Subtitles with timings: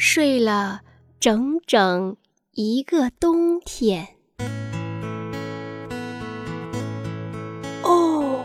[0.00, 0.82] 睡了
[1.18, 2.16] 整整
[2.52, 4.06] 一个冬天。
[7.82, 8.44] 哦，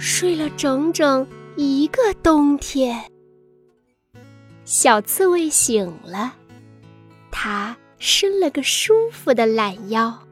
[0.00, 1.24] 睡了整整
[1.54, 3.08] 一个冬天。
[4.64, 6.34] 小刺猬醒了，
[7.30, 10.26] 它伸了个舒服的懒腰。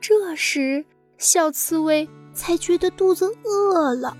[0.00, 0.84] 这时，
[1.18, 4.16] 小刺猬才觉得肚子饿了，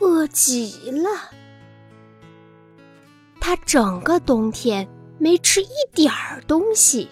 [0.00, 1.08] 饿极了。
[3.48, 4.84] 他整个冬天
[5.20, 7.08] 没吃一点儿东西。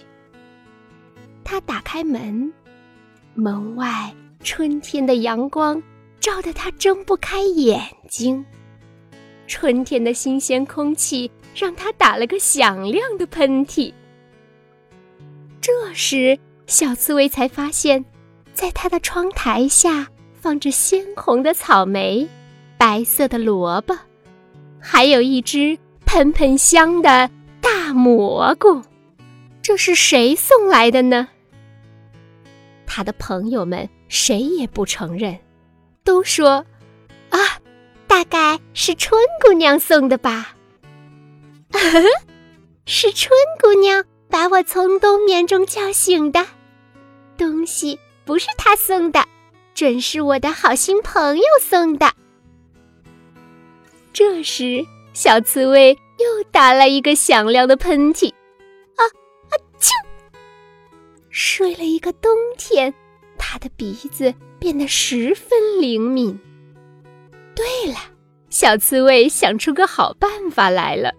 [1.44, 2.52] 他打开门，
[3.34, 4.12] 门外
[4.42, 5.80] 春天的阳光
[6.18, 8.44] 照得他睁不开眼睛。
[9.46, 13.94] 春天的新鲜空气让他打了个响亮的喷嚏。
[15.60, 18.04] 这时，小刺猬才发现，
[18.52, 20.08] 在他的窗台下
[20.40, 22.28] 放着鲜红的草莓、
[22.76, 23.96] 白色的萝卜，
[24.80, 25.78] 还有一只
[26.14, 27.28] 喷喷香的
[27.60, 28.80] 大蘑菇。
[29.60, 31.26] 这是谁送来的呢？
[32.86, 35.36] 他的朋友们谁也不承认，
[36.04, 36.64] 都说
[37.30, 37.38] ：“啊。”
[38.06, 40.54] 大概是春姑娘送的吧？
[42.86, 46.46] 是春姑娘把我从冬眠中叫醒的。
[47.36, 49.26] 东西不是她送的，
[49.74, 52.12] 准是我的好心朋友送的。
[54.12, 58.30] 这时，小刺猬又打了一个响亮的喷嚏，
[58.96, 59.04] 啊
[59.50, 59.52] 啊！
[59.78, 59.90] 啾！
[61.28, 62.94] 睡了一个冬天，
[63.36, 66.40] 他的鼻子变得十分灵敏。
[67.54, 67.98] 对了，
[68.48, 71.12] 小刺猬想出个好办法来了。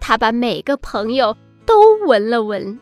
[0.00, 2.78] 他把每个朋友都闻了闻。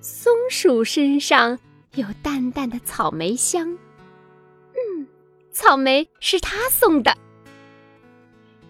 [0.00, 1.58] 松鼠身上
[1.94, 3.72] 有淡淡的草莓香，
[4.74, 5.06] 嗯，
[5.50, 7.16] 草莓是他送的。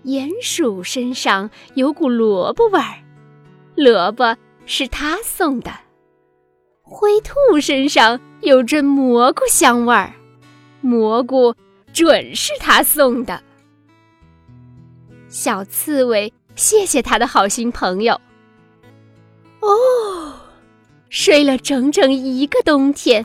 [0.04, 3.02] 鼹鼠身上有股萝卜味儿，
[3.74, 4.36] 萝卜
[4.66, 5.72] 是他送的。
[6.82, 10.12] 灰兔身上有阵蘑菇香味儿，
[10.80, 11.54] 蘑菇。
[11.92, 13.40] 准是他送的，
[15.28, 18.20] 小刺猬，谢谢他的好心朋友。
[19.60, 20.34] 哦，
[21.08, 23.24] 睡了整整一个冬天，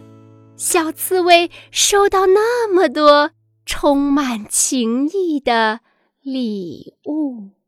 [0.55, 3.31] 小刺猬收到那么多
[3.65, 5.79] 充满情意的
[6.21, 7.58] 礼物。